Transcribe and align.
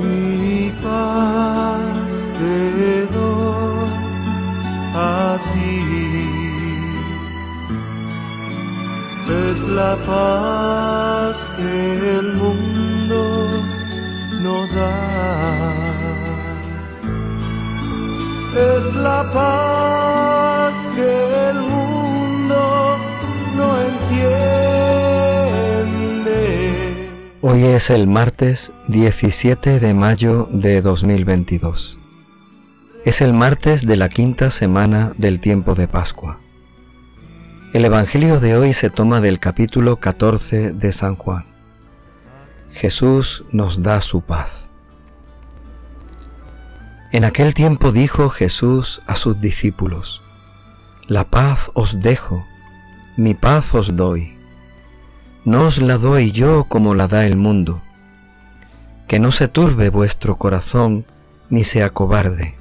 Mi 0.00 0.72
paz 0.82 2.08
te 2.38 3.06
doy 3.14 3.90
a 4.94 5.38
ti. 5.52 6.50
Es 9.48 9.58
la 9.80 9.94
paz 10.10 11.36
que 11.56 12.18
el 12.18 12.34
mundo 12.42 13.22
no 14.44 14.56
da. 14.76 14.96
Es 18.72 18.94
la 18.94 19.20
paz 19.32 20.74
que 20.96 21.10
el 21.50 21.58
mundo 21.74 22.62
no 23.56 23.66
entiende. 23.88 24.59
Hoy 27.42 27.64
es 27.64 27.88
el 27.88 28.06
martes 28.06 28.74
17 28.88 29.80
de 29.80 29.94
mayo 29.94 30.46
de 30.50 30.82
2022. 30.82 31.98
Es 33.06 33.22
el 33.22 33.32
martes 33.32 33.86
de 33.86 33.96
la 33.96 34.10
quinta 34.10 34.50
semana 34.50 35.14
del 35.16 35.40
tiempo 35.40 35.74
de 35.74 35.88
Pascua. 35.88 36.38
El 37.72 37.86
Evangelio 37.86 38.40
de 38.40 38.58
hoy 38.58 38.74
se 38.74 38.90
toma 38.90 39.22
del 39.22 39.38
capítulo 39.38 39.96
14 39.96 40.74
de 40.74 40.92
San 40.92 41.16
Juan. 41.16 41.46
Jesús 42.72 43.46
nos 43.52 43.82
da 43.82 44.02
su 44.02 44.20
paz. 44.20 44.68
En 47.10 47.24
aquel 47.24 47.54
tiempo 47.54 47.90
dijo 47.90 48.28
Jesús 48.28 49.00
a 49.06 49.14
sus 49.14 49.40
discípulos, 49.40 50.22
La 51.06 51.24
paz 51.24 51.70
os 51.72 52.00
dejo, 52.00 52.46
mi 53.16 53.32
paz 53.32 53.74
os 53.74 53.96
doy. 53.96 54.39
No 55.50 55.66
os 55.66 55.82
la 55.82 55.98
doy 55.98 56.30
yo 56.30 56.66
como 56.68 56.94
la 56.94 57.08
da 57.08 57.26
el 57.26 57.36
mundo. 57.36 57.82
Que 59.08 59.18
no 59.18 59.32
se 59.32 59.48
turbe 59.48 59.90
vuestro 59.90 60.36
corazón 60.38 61.04
ni 61.48 61.64
sea 61.64 61.90
cobarde. 61.90 62.54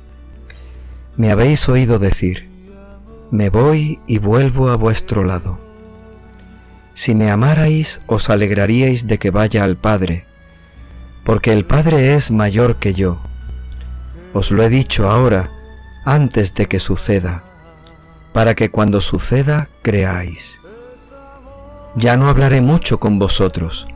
Me 1.15 1.29
habéis 1.29 1.69
oído 1.69 1.99
decir, 1.99 2.49
me 3.29 3.51
voy 3.51 3.99
y 4.07 4.17
vuelvo 4.17 4.71
a 4.71 4.75
vuestro 4.75 5.23
lado. 5.23 5.59
Si 6.95 7.13
me 7.13 7.29
amarais, 7.29 8.01
os 8.07 8.31
alegraríais 8.31 9.05
de 9.05 9.19
que 9.19 9.29
vaya 9.29 9.63
al 9.63 9.77
Padre, 9.77 10.25
porque 11.23 11.53
el 11.53 11.65
Padre 11.65 12.15
es 12.15 12.31
mayor 12.31 12.77
que 12.77 12.95
yo. 12.95 13.21
Os 14.33 14.49
lo 14.49 14.63
he 14.63 14.69
dicho 14.69 15.11
ahora, 15.11 15.51
antes 16.05 16.55
de 16.55 16.65
que 16.65 16.79
suceda, 16.79 17.43
para 18.33 18.55
que 18.55 18.71
cuando 18.71 18.99
suceda 18.99 19.69
creáis. 19.83 20.59
Ya 21.95 22.17
no 22.17 22.29
hablaré 22.29 22.61
mucho 22.61 22.99
con 22.99 23.19
vosotros, 23.19 23.87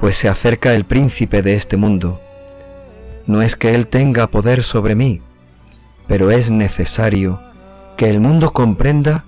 pues 0.00 0.16
se 0.16 0.28
acerca 0.28 0.74
el 0.74 0.84
príncipe 0.84 1.42
de 1.42 1.54
este 1.54 1.76
mundo. 1.76 2.20
No 3.26 3.42
es 3.42 3.56
que 3.56 3.74
él 3.74 3.86
tenga 3.86 4.26
poder 4.26 4.62
sobre 4.62 4.94
mí, 4.94 5.22
pero 6.06 6.30
es 6.30 6.50
necesario 6.50 7.40
que 7.96 8.08
el 8.10 8.20
mundo 8.20 8.52
comprenda 8.52 9.24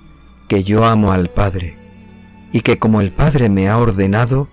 que 0.48 0.64
yo 0.64 0.84
amo 0.84 1.12
al 1.12 1.30
Padre 1.30 1.76
y 2.52 2.60
que 2.60 2.78
como 2.78 3.00
el 3.00 3.12
Padre 3.12 3.48
me 3.48 3.68
ha 3.68 3.78
ordenado, 3.78 4.48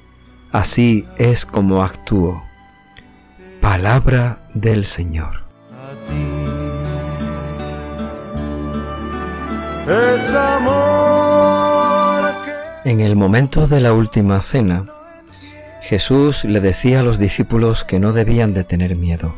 así 0.52 1.06
es 1.17 1.45
como 1.45 1.83
actúo. 1.83 2.44
Palabra 3.61 4.47
del 4.53 4.86
Señor. 4.86 5.44
En 12.86 13.00
el 13.02 13.16
momento 13.16 13.66
de 13.66 13.81
la 13.81 13.94
última 13.94 14.39
cena, 14.44 14.86
Jesús 15.81 16.45
le 16.45 16.59
decía 16.59 17.00
a 17.00 17.03
los 17.03 17.17
discípulos 17.17 17.83
que 17.83 18.00
no 18.00 18.14
debían 18.14 18.53
de 18.53 18.64
tener 18.64 18.95
miedo. 18.95 19.33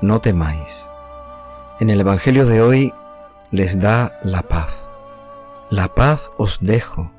No 0.00 0.22
temáis. 0.22 0.88
En 1.78 1.90
el 1.90 2.00
Evangelio 2.00 2.46
de 2.46 2.62
hoy 2.62 2.90
les 3.50 3.78
da 3.80 4.18
la 4.22 4.40
paz. 4.40 4.88
La 5.68 5.94
paz 5.94 6.30
os 6.38 6.56
dejo, 6.62 7.12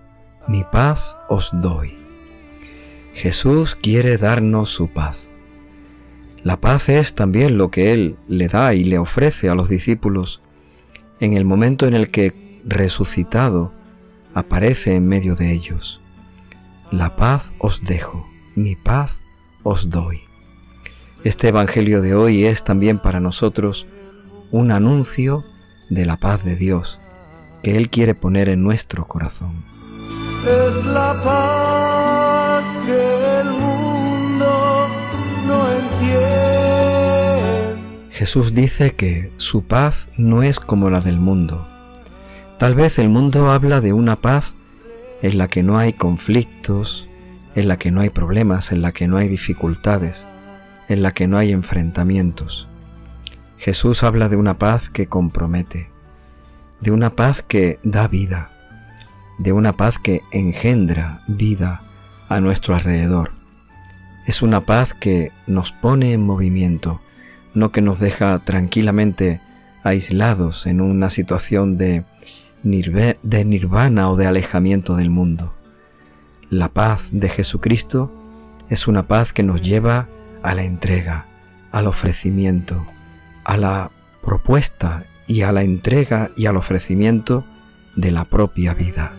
mi 0.48 0.64
paz 0.64 1.16
os 1.30 1.52
doy. 1.54 1.96
Jesús 3.14 3.76
quiere 3.76 4.18
darnos 4.18 4.72
su 4.72 4.88
paz. 4.88 5.30
La 6.42 6.60
paz 6.60 6.90
es 6.90 7.14
también 7.14 7.60
lo 7.60 7.70
que 7.70 7.94
Él 7.94 8.18
le 8.28 8.48
da 8.48 8.74
y 8.74 8.84
le 8.84 8.98
ofrece 8.98 9.48
a 9.50 9.54
los 9.54 9.70
discípulos 9.70 10.42
en 11.20 11.34
el 11.34 11.46
momento 11.46 11.86
en 11.86 11.94
el 11.94 12.10
que, 12.10 12.34
resucitado, 12.66 13.76
aparece 14.36 14.96
en 14.96 15.08
medio 15.08 15.36
de 15.36 15.52
ellos. 15.52 16.02
La 16.92 17.16
paz 17.16 17.54
os 17.58 17.82
dejo, 17.82 18.30
mi 18.54 18.76
paz 18.76 19.26
os 19.64 19.90
doy. 19.90 20.20
Este 21.24 21.48
Evangelio 21.48 22.02
de 22.02 22.14
hoy 22.14 22.46
es 22.46 22.64
también 22.64 23.00
para 23.00 23.20
nosotros 23.20 23.88
un 24.52 24.70
anuncio 24.72 25.44
de 25.90 26.06
la 26.06 26.18
paz 26.18 26.44
de 26.44 26.56
Dios 26.56 27.00
que 27.64 27.78
Él 27.78 27.90
quiere 27.90 28.14
poner 28.14 28.50
en 28.50 28.62
nuestro 28.62 29.08
corazón. 29.08 29.66
Es 30.46 30.86
la 30.86 31.20
paz 31.24 32.66
que 32.86 33.40
el 33.40 33.50
mundo 33.50 34.88
no 35.48 35.72
entiende. 35.72 36.06
Jesús 38.12 38.54
dice 38.54 38.96
que 38.96 39.32
su 39.38 39.64
paz 39.64 40.10
no 40.18 40.44
es 40.44 40.60
como 40.60 40.92
la 40.92 41.02
del 41.02 41.20
mundo. 41.20 41.68
Tal 42.58 42.74
vez 42.74 43.00
el 43.00 43.10
mundo 43.10 43.52
habla 43.52 43.82
de 43.82 43.92
una 43.92 44.16
paz 44.16 44.56
en 45.22 45.38
la 45.38 45.50
que 45.50 45.62
no 45.62 45.78
hay 45.78 45.92
conflictos, 45.92 47.10
en 47.54 47.68
la 47.68 47.78
que 47.78 47.92
no 47.92 48.00
hay 48.00 48.10
problemas, 48.10 48.72
en 48.72 48.82
la 48.82 48.94
que 48.94 49.10
no 49.10 49.18
hay 49.18 49.28
dificultades, 49.28 50.26
en 50.88 51.02
la 51.04 51.12
que 51.12 51.28
no 51.28 51.38
hay 51.38 51.52
enfrentamientos. 51.52 52.70
Jesús 53.58 54.04
habla 54.04 54.30
de 54.30 54.38
una 54.38 54.58
paz 54.58 54.90
que 54.90 55.08
compromete, 55.08 55.90
de 56.80 56.92
una 56.92 57.10
paz 57.18 57.42
que 57.42 57.78
da 57.84 58.08
vida, 58.08 58.52
de 59.38 59.52
una 59.52 59.74
paz 59.74 60.00
que 60.00 60.22
engendra 60.32 61.24
vida 61.28 61.82
a 62.30 62.40
nuestro 62.40 62.74
alrededor. 62.74 63.34
Es 64.28 64.42
una 64.42 64.62
paz 64.62 64.94
que 64.94 65.34
nos 65.46 65.74
pone 65.74 66.14
en 66.14 66.26
movimiento, 66.26 67.02
no 67.54 67.74
que 67.74 67.82
nos 67.82 68.00
deja 68.00 68.40
tranquilamente 68.40 69.42
aislados 69.84 70.68
en 70.68 70.80
una 70.80 71.10
situación 71.10 71.78
de, 71.78 72.06
de 72.66 73.46
nirvana 73.46 74.10
o 74.10 74.16
de 74.16 74.26
alejamiento 74.26 74.96
del 74.96 75.12
mundo. 75.12 75.54
La 76.50 76.70
paz 76.70 77.10
de 77.12 77.30
Jesucristo 77.30 78.12
es 78.70 78.88
una 78.88 79.08
paz 79.08 79.34
que 79.34 79.44
nos 79.44 79.62
lleva 79.62 80.08
a 80.42 80.56
la 80.56 80.64
entrega, 80.64 81.28
al 81.72 81.86
ofrecimiento, 81.86 82.84
a 83.44 83.58
la 83.58 83.92
propuesta 84.24 85.06
y 85.28 85.44
a 85.44 85.52
la 85.52 85.62
entrega 85.62 86.32
y 86.36 86.48
al 86.48 86.58
ofrecimiento 86.58 87.46
de 87.96 88.10
la 88.12 88.26
propia 88.26 88.74
vida. 88.74 89.14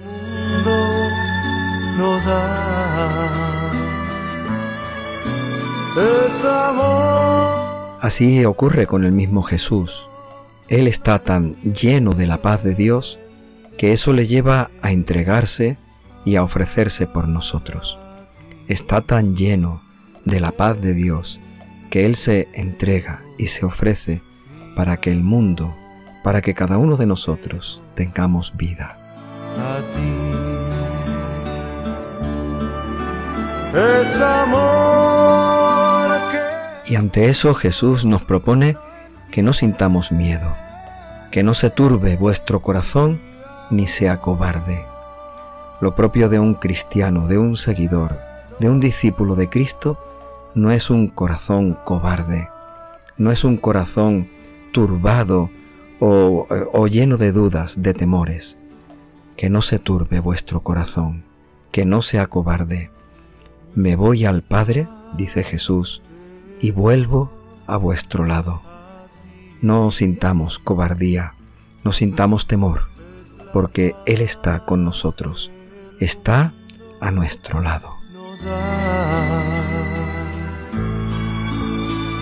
Así 8.01 8.45
ocurre 8.45 8.89
con 8.89 9.05
el 9.05 9.13
mismo 9.13 9.43
Jesús. 9.43 10.09
Él 10.67 10.89
está 10.89 11.21
tan 11.21 11.55
lleno 11.63 12.13
de 12.13 12.27
la 12.27 12.39
paz 12.39 12.65
de 12.65 12.75
Dios 12.75 13.21
que 13.79 13.93
eso 13.93 14.13
le 14.13 14.27
lleva 14.27 14.71
a 14.83 14.93
entregarse 14.93 15.79
y 16.25 16.37
a 16.37 16.43
ofrecerse 16.43 17.07
por 17.07 17.29
nosotros. 17.29 17.99
Está 18.69 19.01
tan 19.01 19.37
lleno 19.37 19.83
de 20.25 20.41
la 20.41 20.53
paz 20.53 20.81
de 20.81 20.95
Dios 20.95 21.41
que 21.91 22.05
Él 22.05 22.17
se 22.17 22.49
entrega 22.55 23.23
y 23.39 23.47
se 23.47 23.65
ofrece 23.65 24.23
para 24.75 24.97
que 24.99 25.13
el 25.13 25.23
mundo, 25.23 25.77
para 26.25 26.43
que 26.43 26.55
cada 26.55 26.79
uno 26.79 26.97
de 26.97 27.07
nosotros 27.07 27.83
tengamos 27.95 28.57
vida. 28.57 28.99
Y 36.89 36.95
ante 36.97 37.29
eso 37.29 37.55
Jesús 37.55 38.05
nos 38.05 38.23
propone 38.23 38.77
que 39.31 39.43
no 39.43 39.53
sintamos 39.53 40.13
miedo, 40.13 40.57
que 41.31 41.43
no 41.43 41.55
se 41.55 41.71
turbe 41.71 42.17
vuestro 42.17 42.61
corazón 42.61 43.21
ni 43.71 43.87
sea 43.87 44.21
cobarde. 44.21 44.85
Lo 45.81 45.95
propio 45.95 46.29
de 46.29 46.39
un 46.39 46.55
cristiano, 46.55 47.27
de 47.27 47.39
un 47.39 47.57
seguidor, 47.57 48.19
de 48.59 48.71
un 48.71 48.81
discípulo 48.81 49.35
de 49.35 49.49
Cristo, 49.49 49.99
no 50.55 50.71
es 50.71 50.89
un 50.89 51.09
corazón 51.09 51.77
cobarde, 51.85 52.49
no 53.19 53.31
es 53.31 53.45
un 53.45 53.57
corazón 53.59 54.29
turbado 54.73 55.51
o, 56.01 56.87
lleno 56.87 57.17
de 57.17 57.33
dudas, 57.33 57.83
de 57.83 57.95
temores. 57.95 58.59
Que 59.37 59.51
no 59.51 59.61
se 59.61 59.79
turbe 59.79 60.21
vuestro 60.21 60.63
corazón, 60.63 61.25
que 61.73 61.85
no 61.85 62.01
sea 62.01 62.27
cobarde. 62.27 62.91
Me 63.75 63.97
voy 63.97 64.25
al 64.25 64.43
Padre, 64.43 64.89
dice 65.15 65.45
Jesús, 65.45 66.03
y 66.61 66.71
vuelvo 66.71 67.33
a 67.67 67.77
vuestro 67.77 68.25
lado. 68.25 68.63
No 69.61 69.91
sintamos 69.91 70.59
cobardía, 70.59 71.35
no 71.85 71.93
sintamos 71.93 72.47
temor, 72.47 72.89
porque 73.57 73.97
Él 74.05 74.21
está 74.21 74.67
con 74.67 74.85
nosotros, 74.85 75.51
está 75.99 76.53
a 77.01 77.11
nuestro 77.11 77.63
lado. 77.63 77.97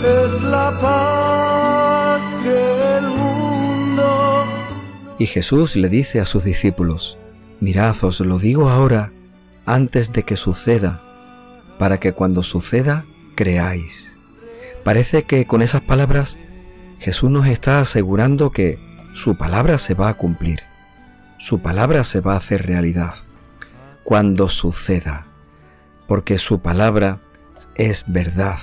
es 0.00 0.42
la 0.42 0.78
paz 0.80 2.22
que 2.40 2.98
el 2.98 3.08
mundo. 3.08 4.44
Y 5.18 5.26
Jesús 5.26 5.74
le 5.74 5.88
dice 5.88 6.20
a 6.20 6.24
sus 6.24 6.44
discípulos, 6.44 7.18
mirad, 7.58 7.96
os 8.04 8.20
lo 8.20 8.38
digo 8.38 8.70
ahora, 8.70 9.10
antes 9.66 10.12
de 10.12 10.22
que 10.22 10.36
suceda, 10.36 11.02
para 11.80 11.98
que 11.98 12.12
cuando 12.12 12.44
suceda 12.44 13.06
creáis. 13.34 14.20
Parece 14.84 15.24
que 15.24 15.48
con 15.48 15.62
esas 15.62 15.82
palabras 15.82 16.38
Jesús 17.00 17.28
nos 17.28 17.48
está 17.48 17.80
asegurando 17.80 18.52
que 18.52 18.78
su 19.14 19.36
palabra 19.36 19.78
se 19.78 19.94
va 19.94 20.10
a 20.10 20.14
cumplir, 20.14 20.60
su 21.38 21.60
palabra 21.60 22.04
se 22.04 22.20
va 22.20 22.34
a 22.34 22.38
hacer 22.38 22.66
realidad 22.66 23.14
cuando 24.02 24.48
suceda, 24.48 25.26
porque 26.06 26.38
su 26.38 26.60
palabra 26.60 27.20
es 27.74 28.04
verdad 28.06 28.58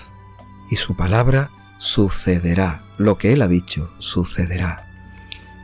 y 0.69 0.75
su 0.75 0.95
palabra 0.95 1.50
sucederá, 1.77 2.83
lo 2.97 3.18
que 3.18 3.33
Él 3.33 3.41
ha 3.41 3.47
dicho 3.47 3.91
sucederá. 3.97 4.88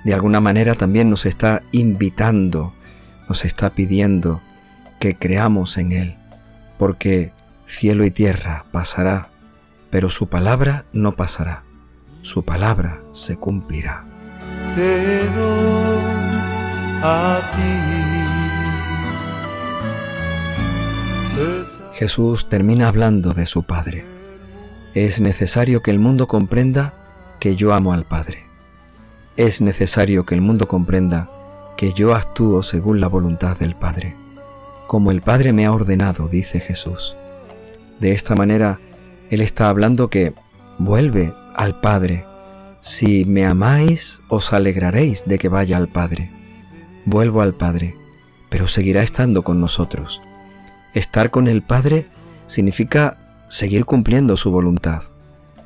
De 0.03 0.13
alguna 0.13 0.39
manera 0.39 0.73
también 0.73 1.09
nos 1.09 1.25
está 1.25 1.63
invitando, 1.71 2.73
nos 3.29 3.45
está 3.45 3.75
pidiendo 3.75 4.41
que 4.99 5.15
creamos 5.15 5.77
en 5.77 5.91
Él, 5.91 6.17
porque 6.77 7.33
cielo 7.65 8.05
y 8.05 8.11
tierra 8.11 8.65
pasará, 8.71 9.29
pero 9.89 10.09
su 10.09 10.27
palabra 10.27 10.85
no 10.93 11.15
pasará, 11.15 11.63
su 12.21 12.43
palabra 12.43 13.01
se 13.11 13.37
cumplirá. 13.37 14.05
Jesús 21.93 22.47
termina 22.47 22.87
hablando 22.87 23.33
de 23.33 23.45
su 23.45 23.63
Padre. 23.63 24.05
Es 24.93 25.19
necesario 25.19 25.81
que 25.81 25.91
el 25.91 25.99
mundo 25.99 26.27
comprenda 26.27 26.93
que 27.39 27.55
yo 27.55 27.73
amo 27.73 27.93
al 27.93 28.05
Padre. 28.05 28.45
Es 29.35 29.61
necesario 29.61 30.25
que 30.25 30.35
el 30.35 30.41
mundo 30.41 30.67
comprenda 30.67 31.29
que 31.75 31.93
yo 31.93 32.15
actúo 32.15 32.63
según 32.63 32.99
la 32.99 33.07
voluntad 33.07 33.57
del 33.57 33.75
Padre, 33.75 34.15
como 34.87 35.11
el 35.11 35.21
Padre 35.21 35.53
me 35.53 35.65
ha 35.65 35.71
ordenado, 35.71 36.27
dice 36.27 36.59
Jesús. 36.59 37.15
De 37.99 38.11
esta 38.11 38.35
manera, 38.35 38.79
Él 39.29 39.41
está 39.41 39.69
hablando 39.69 40.09
que 40.09 40.33
vuelve 40.77 41.33
al 41.55 41.79
Padre. 41.79 42.25
Si 42.79 43.25
me 43.25 43.45
amáis, 43.45 44.21
os 44.29 44.53
alegraréis 44.53 45.25
de 45.25 45.39
que 45.39 45.49
vaya 45.49 45.77
al 45.77 45.87
Padre. 45.87 46.36
Vuelvo 47.09 47.39
al 47.39 47.53
Padre, 47.53 47.95
pero 48.49 48.67
seguirá 48.67 49.01
estando 49.01 49.41
con 49.41 49.61
nosotros. 49.61 50.21
Estar 50.93 51.31
con 51.31 51.47
el 51.47 51.63
Padre 51.63 52.09
significa 52.47 53.45
seguir 53.47 53.85
cumpliendo 53.85 54.35
su 54.35 54.51
voluntad, 54.51 55.03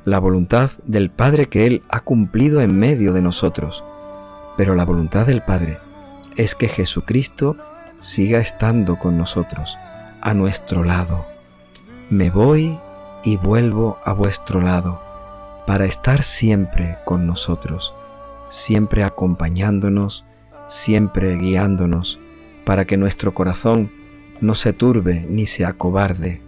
la 0.04 0.20
voluntad 0.20 0.70
del 0.84 1.10
Padre 1.10 1.48
que 1.48 1.66
Él 1.66 1.82
ha 1.88 1.98
cumplido 1.98 2.60
en 2.60 2.78
medio 2.78 3.12
de 3.12 3.22
nosotros. 3.22 3.82
Pero 4.56 4.76
la 4.76 4.84
voluntad 4.84 5.26
del 5.26 5.42
Padre 5.42 5.78
es 6.36 6.54
que 6.54 6.68
Jesucristo 6.68 7.56
siga 7.98 8.38
estando 8.38 9.00
con 9.00 9.18
nosotros, 9.18 9.76
a 10.20 10.34
nuestro 10.34 10.84
lado. 10.84 11.26
Me 12.08 12.30
voy 12.30 12.78
y 13.24 13.36
vuelvo 13.36 13.98
a 14.04 14.12
vuestro 14.12 14.60
lado, 14.60 15.02
para 15.66 15.86
estar 15.86 16.22
siempre 16.22 16.98
con 17.04 17.26
nosotros, 17.26 17.96
siempre 18.48 19.02
acompañándonos, 19.02 20.24
siempre 20.72 21.36
guiándonos, 21.36 22.18
para 22.64 22.86
que 22.86 22.96
nuestro 22.96 23.34
corazón 23.34 23.90
no 24.40 24.54
se 24.54 24.72
turbe 24.72 25.26
ni 25.28 25.46
se 25.46 25.66
acobarde, 25.66 26.40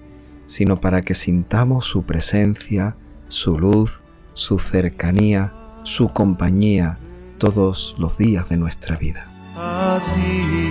sino 0.47 0.81
para 0.81 1.03
que 1.03 1.15
sintamos 1.15 1.85
su 1.85 2.05
presencia, 2.05 2.97
su 3.29 3.59
luz, 3.59 4.03
su 4.33 4.59
cercanía, 4.59 5.53
su 5.83 6.09
compañía 6.09 6.99
todos 7.39 7.97
los 7.99 8.17
días 8.17 8.49
de 8.49 8.57
nuestra 8.57 8.97
vida. 8.97 9.31
A 9.57 10.01
ti 10.15 10.65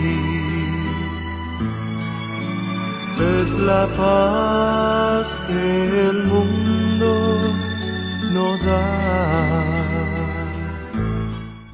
es 3.44 3.54
la 3.60 3.88
paz 3.96 5.28
que 5.48 6.10
el 6.10 6.24
mundo 6.26 7.54
no 8.32 8.58
da. 8.66 10.03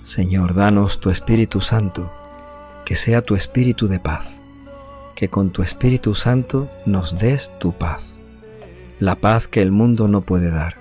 Señor, 0.10 0.56
danos 0.56 1.00
tu 1.00 1.12
Espíritu 1.12 1.62
Santo, 1.62 2.12
que 2.84 2.96
sea 2.96 3.22
tu 3.22 3.36
Espíritu 3.36 3.88
de 3.88 4.00
paz, 4.00 4.42
que 5.14 5.30
con 5.30 5.52
tu 5.52 5.62
Espíritu 5.62 6.16
Santo 6.16 6.68
nos 6.88 7.20
des 7.20 7.52
tu 7.60 7.74
paz, 7.74 8.16
la 9.00 9.14
paz 9.14 9.48
que 9.48 9.62
el 9.62 9.72
mundo 9.72 10.08
no 10.08 10.22
puede 10.22 10.50
dar. 10.50 10.78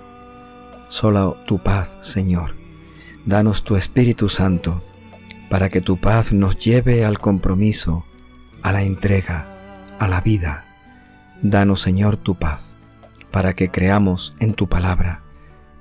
Solo 0.88 1.36
tu 1.46 1.58
paz, 1.58 1.94
Señor. 2.00 2.54
Danos 3.26 3.64
tu 3.64 3.76
Espíritu 3.76 4.30
Santo, 4.30 4.82
para 5.50 5.68
que 5.68 5.82
tu 5.82 5.98
paz 5.98 6.32
nos 6.32 6.56
lleve 6.58 7.04
al 7.04 7.18
compromiso, 7.18 8.06
a 8.62 8.72
la 8.72 8.82
entrega, 8.82 9.46
a 9.98 10.08
la 10.08 10.22
vida. 10.22 10.64
Danos, 11.42 11.82
Señor, 11.82 12.16
tu 12.16 12.36
paz, 12.36 12.78
para 13.30 13.52
que 13.52 13.70
creamos 13.70 14.34
en 14.40 14.54
tu 14.54 14.70
palabra. 14.70 15.20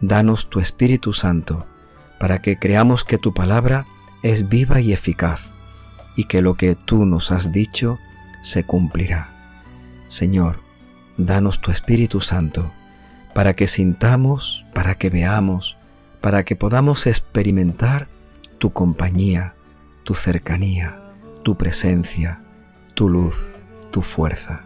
Danos 0.01 0.49
tu 0.49 0.59
Espíritu 0.59 1.13
Santo, 1.13 1.65
para 2.19 2.41
que 2.41 2.57
creamos 2.57 3.03
que 3.03 3.17
tu 3.17 3.33
palabra 3.33 3.85
es 4.23 4.49
viva 4.49 4.79
y 4.81 4.93
eficaz, 4.93 5.53
y 6.15 6.25
que 6.25 6.41
lo 6.41 6.55
que 6.55 6.75
tú 6.75 7.05
nos 7.05 7.31
has 7.31 7.51
dicho 7.51 7.99
se 8.41 8.63
cumplirá. 8.63 9.29
Señor, 10.07 10.59
danos 11.17 11.61
tu 11.61 11.71
Espíritu 11.71 12.21
Santo, 12.21 12.71
para 13.33 13.55
que 13.55 13.67
sintamos, 13.67 14.65
para 14.73 14.95
que 14.95 15.09
veamos, 15.09 15.77
para 16.21 16.43
que 16.43 16.55
podamos 16.55 17.05
experimentar 17.05 18.07
tu 18.57 18.73
compañía, 18.73 19.55
tu 20.03 20.15
cercanía, 20.15 20.97
tu 21.43 21.55
presencia, 21.57 22.41
tu 22.95 23.09
luz, 23.09 23.59
tu 23.91 24.01
fuerza. 24.01 24.65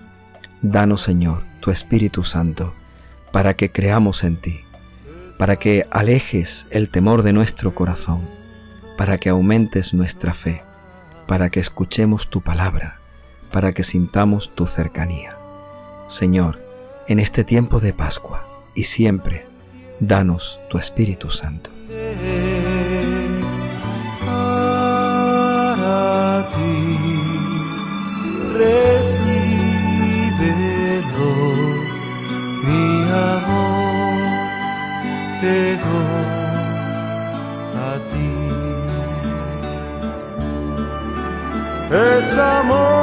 Danos, 0.62 1.02
Señor, 1.02 1.44
tu 1.60 1.72
Espíritu 1.72 2.24
Santo, 2.24 2.74
para 3.32 3.56
que 3.56 3.72
creamos 3.72 4.24
en 4.24 4.38
ti, 4.38 4.62
para 5.42 5.56
que 5.56 5.88
alejes 5.90 6.68
el 6.70 6.90
temor 6.90 7.24
de 7.24 7.34
nuestro 7.34 7.74
corazón, 7.74 8.30
para 8.96 9.18
que 9.18 9.30
aumentes 9.30 9.92
nuestra 9.92 10.36
fe, 10.36 10.64
para 11.26 11.50
que 11.50 11.60
escuchemos 11.60 12.30
tu 12.30 12.42
palabra, 12.42 13.00
para 13.52 13.72
que 13.72 13.82
sintamos 13.82 14.54
tu 14.54 14.68
cercanía. 14.68 15.36
Señor, 16.06 16.64
en 17.08 17.20
este 17.20 17.44
tiempo 17.44 17.80
de 17.80 17.92
Pascua 17.92 18.46
y 18.76 18.84
siempre, 18.84 19.48
danos 20.00 20.60
tu 20.70 20.78
Espíritu 20.78 21.32
Santo. 21.32 21.72
Es 41.92 42.38
amor 42.38 43.01